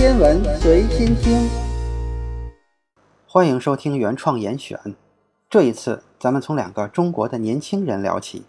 [0.00, 1.46] 天文随心听，
[3.26, 4.80] 欢迎收听原创严选。
[5.50, 8.44] 这一次，咱们从两个中国的年轻人聊起。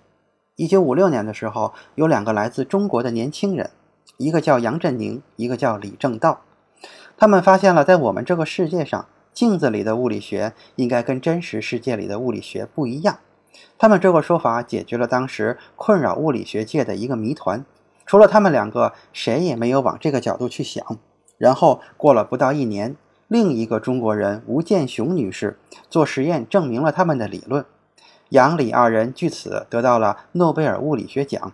[0.55, 3.69] 一九五六年的时候，有两个来自中国的年轻人，
[4.15, 6.39] 一个叫杨振宁，一个叫李政道。
[7.17, 13.19] 他们发现了，在我们这个世界上，镜子里的物理学应该跟真实世界里的物理学不一样。
[13.77, 17.65] 他们这个说法解决了当时困扰物理学界的一个谜团。
[18.05, 20.97] 除了他们两个，谁也没有往这个角度去想。
[21.41, 22.95] 然后过了不到一年，
[23.27, 25.57] 另一个中国人吴健雄女士
[25.89, 27.65] 做实验证明了他们的理论，
[28.29, 31.51] 杨李二人据此得到了诺贝尔物理学奖。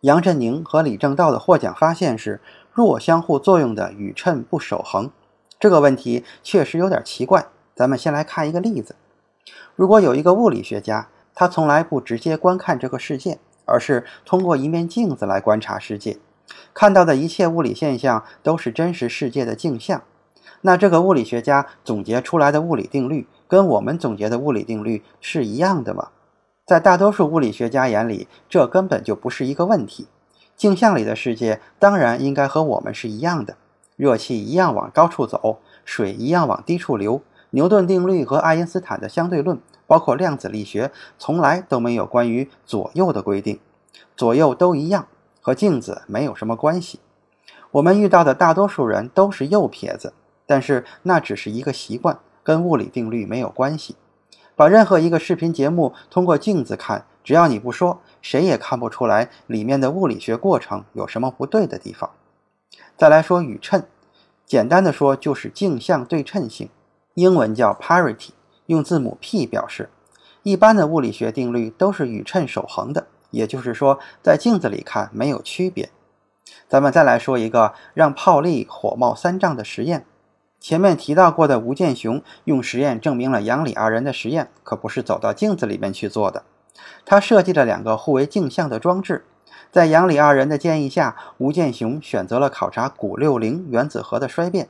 [0.00, 2.40] 杨振宁和李政道的获奖发现是
[2.72, 5.08] 弱相互作用的宇称不守恒。
[5.60, 7.46] 这个问题确实有点奇怪。
[7.76, 8.96] 咱们先来看一个例子：
[9.76, 13.38] 如果有一个物理学家，他从来不直接观看这个世界。
[13.64, 16.18] 而是通过一面镜子来观察世界，
[16.72, 20.02] 看到的一切物理现象都是真实世界的镜像。
[20.62, 26.08] 那这个物理学家总结出来的物理定律，跟我们总结的物理定律是一样的吗？
[26.64, 30.06] 在大多数物理学家眼里，这根本就不是一个问题。
[30.56, 33.56] 镜像里的世界当然应该和我们是一样的，
[33.96, 37.22] 热气一样往高处走，水一样往低处流。
[37.50, 39.58] 牛顿定律和爱因斯坦的相对论。
[39.84, 43.60] 包括量子力学从来都没有关于左右的规定，
[44.16, 45.06] 左右都一样，
[45.42, 47.00] 和镜子没有什么关系。
[47.72, 50.14] 我们遇到的大多数人都是右撇子，
[50.46, 53.96] 但是那只是一个习惯，跟物理定律没有关系。
[54.54, 62.10] 把任何一个视频节目通过镜子看，只要你不说，谁也看不出来里面的物理学过程有什么不对的地方。
[62.96, 63.84] 再来说宇称，
[64.46, 66.68] 简单的说就是镜像对称性，
[67.14, 68.30] 英文叫 parity。
[68.66, 69.90] 用字母 p 表示，
[70.44, 75.90] 一般的物理学定律都是宇称守恒的，也就是说，在镜子里看没有区别。
[76.68, 80.06] 咱们再来说一个让泡利火冒三丈的实验。
[80.60, 86.44] 前面提到过的吴健雄用实验证明了杨李二人的实验可不是走到镜子里面去做的。
[87.04, 89.24] 他设计了两个互为镜像的装置，
[89.72, 94.68] 在杨李二人的建议下，吴健雄选择了考察钴六零原子核的衰变。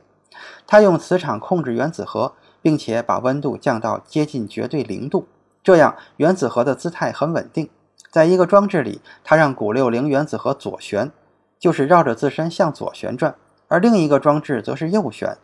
[0.67, 2.33] 他用磁场控制原子核。
[2.62, 5.27] 并且把温度降到接近绝对零度，
[5.65, 7.69] 这样原子核的姿态很稳定。
[8.12, 11.11] 在一个装置里，它让钴六零原子核左旋，
[11.59, 13.33] 就是绕着自身向左旋转；
[13.69, 15.39] 而另一个装置则是右旋，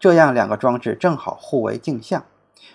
[0.00, 2.24] 这样两个装置正好互为镜像。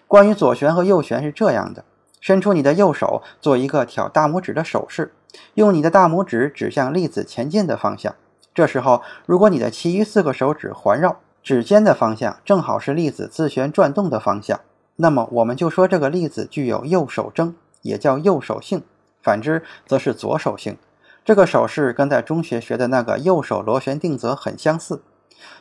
[0.07, 1.83] 关于左旋和右旋是这样的：
[2.21, 5.15] 伸出你的右手，做一个挑大拇指的手势，
[5.55, 8.13] 用你的大拇指指向粒子前进的方向。
[8.53, 11.17] 这时候，如果你的其余四个手指环绕。
[11.41, 14.59] 指尖的方向正好是粒子自旋转动的方向，
[14.97, 18.81] 那么我们就说这个粒子具有右手征，也叫右手性；
[19.21, 20.77] 反之则是左手性。
[21.25, 25.01] 这个手势跟在中学学的那个右手螺旋定则很相似。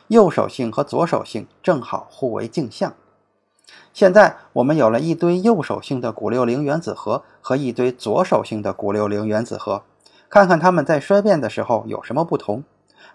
[0.07, 2.93] 右手性和左手性正好互为镜像。
[3.93, 9.83] 现在我们有了一堆右手性的钴六零原子核和一堆左手性的钴六零原子核，
[10.29, 12.63] 看看它们在衰变的时候有什么不同。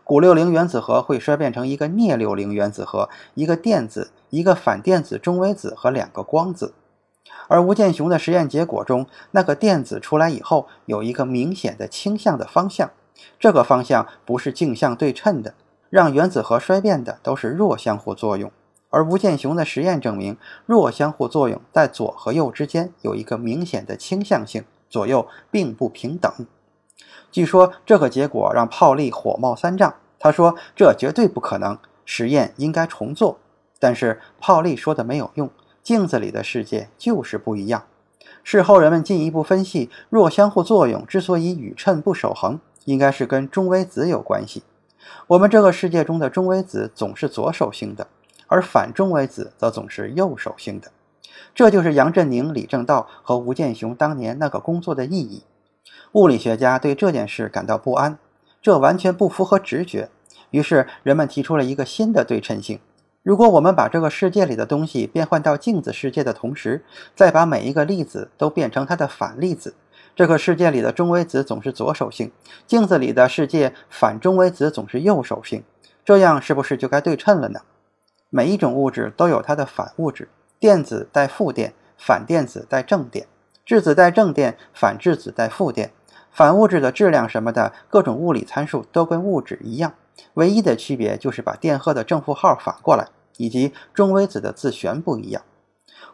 [0.04, 6.74] 钴六零原子核会衰变成一个镍六零原子核，一个电子，一个反电子中微子和两个光子。
[7.48, 12.90] 而吴健雄的实验结果中，那个电子出来以后有一个明显的倾向的方向，
[13.38, 15.54] 这个方向不是镜像对称的，
[15.90, 18.50] 让原子核衰变的都是弱相互作用。
[18.90, 20.36] 而吴健雄的实验证明，
[20.66, 26.32] 弱相互作用在左和右之间有一个明显的倾向性，左右并不平等。
[27.32, 29.94] 据说这个结果让泡利火冒三丈。
[30.20, 33.38] 他说：“这绝对不可能，实验应该重做。”
[33.78, 35.50] 但是泡利说的没有用，
[35.84, 37.84] 镜子里的世界就是不一样。
[38.42, 44.62] 事后人们进一步分析，弱相互作用之所以宇称不守恒，应该是跟中微子有关系。
[45.26, 48.06] 我们这个世界中的中微子总是左手性的，
[48.46, 50.90] 而反中微子则总是右手性的。
[51.54, 55.42] 这就是杨振宁、李政道和吴健雄当年那个工作的意义。
[56.12, 58.18] 物理学家对这件事感到不安，
[58.62, 60.08] 这完全不符合直觉。
[60.50, 62.80] 于是人们提出了一个新的对称性：
[63.24, 66.84] 如果我们把这个世界里的东西变换到镜子世界的同时，
[67.16, 69.74] 再把每一个粒子都变成它的反粒子，
[70.14, 72.30] 这个世界里的中微子总是左手性，
[72.66, 75.64] 镜子里的世界反中微子总是右手性，
[76.04, 77.60] 这样是不是就该对称了呢？
[78.28, 80.28] 每一种物质都有它的反物质，
[80.60, 83.26] 电子带负电，反电子带正电。
[83.64, 85.92] 质子带正电，反质子带负电，
[86.30, 89.94] 反物质的质量什么的，各种物理参数都跟物质一样，
[90.34, 95.42] 唯一的区别就是把电荷的正负号反过来，以及中微子的自旋不一样。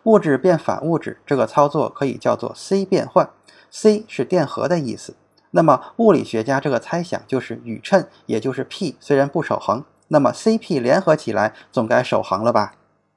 [0.05, 3.31] 物质变反物质这个操作可以叫做 C 变换
[3.71, 5.15] ，C 是电荷的意思。
[5.51, 12.75] 那么物理学家这个猜想就是宇称，也就是 p 虽然不守恒，那么 CP 联合起来总该守恒了吧？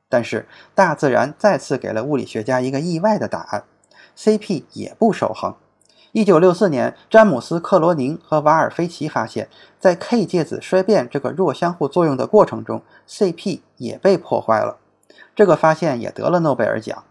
[0.10, 3.64] 但是大自然再次给了物理学家一个意外的答案
[4.18, 5.56] ：CP 也不守恒。
[6.14, 9.50] 一九六四年，詹姆斯·克罗宁和瓦尔菲奇发现，
[9.80, 14.78] 在 K 介子衰变这个弱相互作用的过程中，CP 也被破坏了。
[15.36, 17.04] 这个发现也得了诺贝尔奖。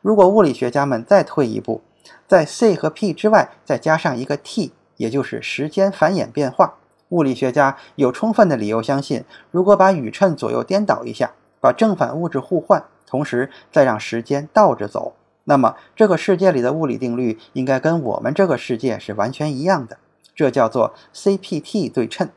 [0.00, 1.82] 如果物理学家们再退一步，
[2.26, 6.76] 在 C 和 P 之外再加上一个 T，也就是时间繁衍变化，
[7.10, 15.12] 物理学家有充分的理由相信，如果把宇称左右颠倒一下，把正反物质互换，同时再让时间倒着走。
[15.48, 19.96] 那么，这个世界里的物理定律应该跟我们这个世界是完全一样的，
[20.34, 22.28] 这叫做 CPT 对称。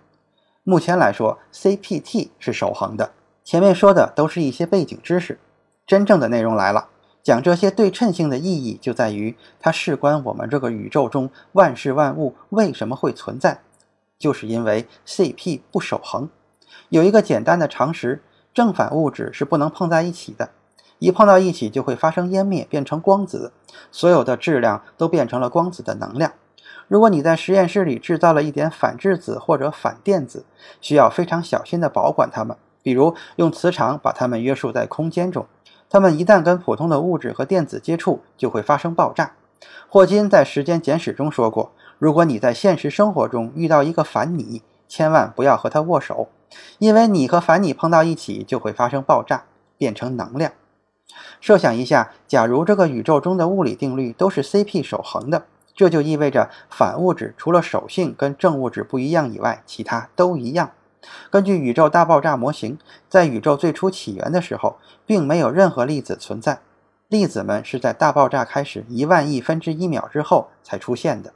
[0.64, 3.12] 目前来说，CPT 是守恒的。
[3.44, 5.38] 前面说的都是一些背景知识，
[5.86, 6.88] 真正的内容来了。
[7.22, 13.60] 讲这些对称性的意义，就在于它事关我们这个宇宙中万事万物为什么会存在，
[14.18, 16.30] 就是因为 CP 不守恒。
[16.88, 18.24] 有一个简单的常识：
[18.54, 20.52] 正反物质是不能碰在一起的。
[21.02, 23.54] 一碰到一起就会发生湮灭，变成光子，
[23.92, 26.34] 所有的质量都变成了光子的能量。
[26.88, 30.46] 如果你在实验室里制造了一点反质子或者反电子，
[30.80, 35.48] 需要非常小心地保管它们，比如用磁场把它们约束在空间中。
[35.90, 39.34] 它们一旦跟普通的物质和电子接触，就会发生爆炸。
[39.90, 46.30] 霍金在《时间简史》中说过，如果你在现实生活中遇到一个反你，千万不要和他握手，
[46.78, 49.46] 因为你和反你碰到一起就会发生爆炸，
[49.80, 50.52] 变成能量。
[51.40, 60.72] 设想一下，假如这个宇宙中的物理定律都是 CP 守恒的，这就意味着反物质除了手性跟正物质不一样以外，其他都一样。
[61.32, 62.78] 根据宇宙大爆炸模型，
[63.10, 66.60] 在宇宙最初起源的时候，并没有任何粒子存在，
[67.08, 71.34] 粒子们是在大爆炸开始一万亿分之一秒之后才出现的。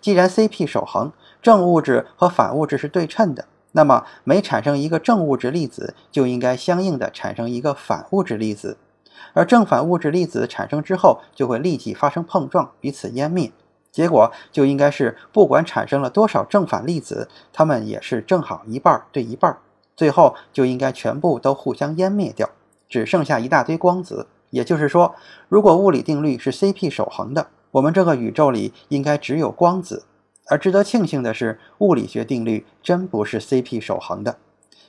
[0.00, 1.12] 既然 CP 守恒，
[1.42, 8.76] 正物质和反物质是对称的，那么每产生一个正物质粒子，就应该相应的产生一个反物质粒子。
[9.32, 13.52] 而正反物质粒子产生之后，就会立即发生碰撞，彼此湮灭。
[13.92, 19.58] 结果就应该是，不管产生了多少正反粒子，它们也是正好一半对一半，
[19.96, 22.48] 最后就应该全部都互相湮灭掉，
[22.88, 24.28] 只剩下一大堆光子。
[24.50, 25.14] 也就是说，
[25.48, 30.04] 如果物理定律是 CP 守恒的，我们这个宇宙里应该只有光子。
[30.48, 34.36] 而值得庆幸的是，物理学定律真不是 CP 守恒的。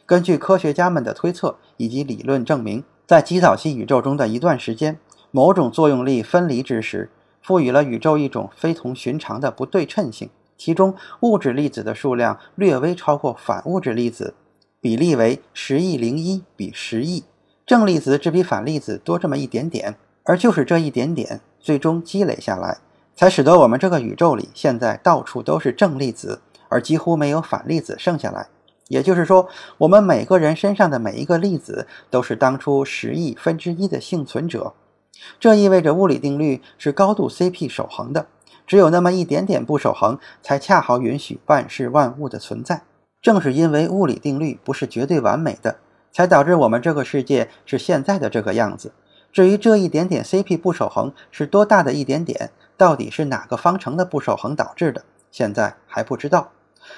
[0.05, 2.83] 根据科学家们的推测以及理论证明。
[3.11, 4.97] 在极早期宇宙中的一段时间，
[5.31, 7.09] 某种作用力分离之时，
[7.41, 10.29] 赋予了宇宙一种非同寻常的不对称性。
[10.57, 14.33] 其中，物质粒子的数量略微超过反物质粒子，
[14.79, 17.25] 比例为十亿零一比十亿。
[17.65, 22.77] 正粒子只比反粒子多这么一点点，而就是这一点点，最终积累下来，
[23.13, 28.47] 才使得我们这个宇宙里现在到处都是正粒子，而几乎没有反粒子剩下来。
[28.91, 29.47] 也就是说，
[29.77, 34.73] 我们每个人身上的每一个粒子都是当初十亿分之一的幸存者。
[35.39, 38.27] 这意味着物理定律是高度 CP 守恒的，
[38.67, 42.81] 只有那么一点点不守恒，才恰好允许万事万物的存在。
[43.21, 45.77] 正是因为物理定律不是绝对完美的，
[46.11, 48.91] 才导致我们这个世界是现在的这个样子。
[49.31, 56.51] 至于这一点点 CP 不守恒是多大的一点点，到底是哪个方程的不守恒导致的，现在还不知道。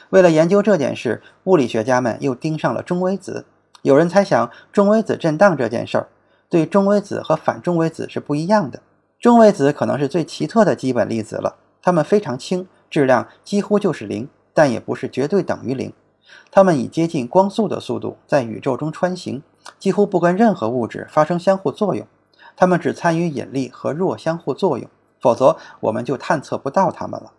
[0.09, 3.46] 为了研究这件事，物理学家们又盯上了中微子。
[3.81, 6.08] 有人猜想，中微子震荡这件事儿，
[6.50, 8.81] 对中微子和反中微子是不一样的。
[9.19, 15.91] 中微子可能是最奇特的基本粒子了，它们非常轻，质量几乎就是零，但也不是绝对等于零。
[16.50, 19.43] 它们以接近光速的速度在宇宙中穿行，
[19.77, 22.08] 几乎不跟任何物质发生相互作用。
[22.55, 27.31] 它们只参与引力和弱相互作用，否则我们就探测不到它们了。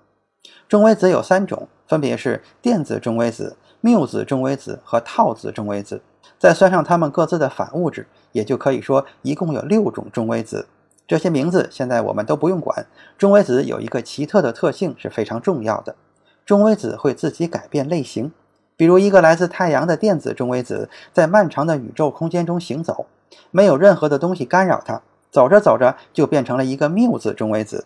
[0.69, 6.03] 中微子有三种，分别是电子中微子、缪子中微子和套子中微子。
[6.39, 10.67] 再算上它们各自的反物质，也就可以说一共有六种中微子。
[11.07, 12.87] 这些名字现在我们都不用管。
[13.17, 15.95] 中微子有一个奇特的特性是非常重要的：
[16.45, 18.33] 中微子会自己改变类型。
[18.77, 23.07] 比如一个来自太阳的电子中微子，在漫长的宇宙空间中行走，
[23.53, 27.85] 没有任何的东西干扰它，走着走着就变成了一个缪子中微子。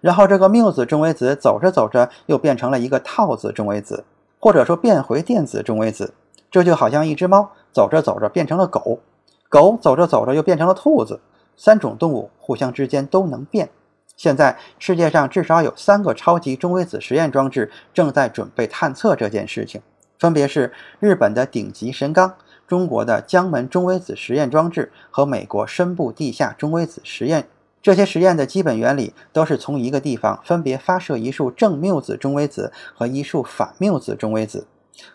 [0.00, 4.04] 然后这个缪子中微子走着走着又变成了一个套子中微子，
[4.38, 6.14] 或者说变回电子中微子。
[6.50, 9.00] 这就好像一只猫走着走着变成了狗，
[9.48, 11.20] 狗走着走着又变成了兔子。
[11.56, 13.70] 三种动物互相之间都能变。
[14.16, 19.80] 现在世界上至少有三个超级中微子实验装置正在准备探测这件事情，
[20.18, 22.34] 分别是日本的顶级神冈、
[22.66, 27.48] 中国的江门中微子实验装置和美国深部地下中微子实验。
[27.86, 34.66] 这些实验的基本原理都是从一个地方分别发射一束正缪子中微子和一束反缪子中微子，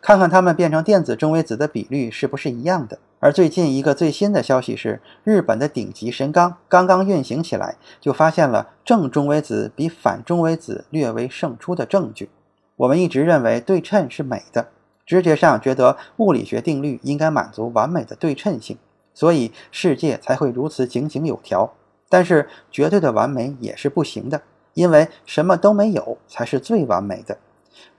[0.02, 2.98] 看看它们变成电子中微子的比率是不是一样的。
[3.20, 12.30] 而最近一个最新的消息是，日本的顶级神钢刚刚运行起来，就发现了正中微子比反中微子略微胜出的证据。
[12.78, 14.70] 我们一直认为对称是美的，
[15.06, 18.78] 直觉上觉得物理学定律应该满足完美的对称性，
[19.14, 21.74] 所以世界才会如此井井有条。
[22.12, 24.42] 但是绝对的完美也是不行的，
[24.74, 27.38] 因为什么都没有才是最完美的。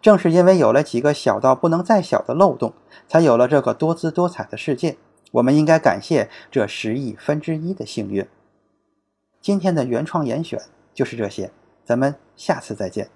[0.03, 2.75] 正是因为有了几个小到不能再小的漏洞，
[3.09, 4.99] 才有了这个多姿多彩的世界。
[5.31, 8.29] 我们应该感谢这十亿分之一的幸运。
[9.41, 10.61] 今天的原创严选
[10.93, 11.51] 就是这些，
[11.83, 13.09] 咱们下次再见。